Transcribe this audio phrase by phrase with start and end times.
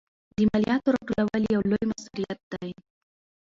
[0.35, 2.71] د مالیاتو راټولول یو لوی مسوولیت دی.